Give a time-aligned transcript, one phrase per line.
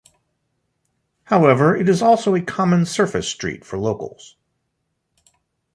[1.25, 4.35] However, it is also a common surface street for locals.